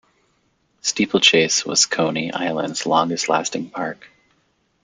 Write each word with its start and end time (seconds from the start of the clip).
Steeplechase 0.81 1.63
was 1.63 1.85
Coney 1.85 2.33
Island's 2.33 2.87
longest 2.87 3.29
lasting 3.29 3.69
park. 3.69 4.07